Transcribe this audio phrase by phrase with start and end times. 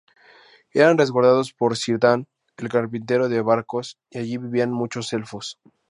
[0.73, 5.59] Eran resguardados por Círdan el Carpintero de Barcos y allí vivían muchos elfos.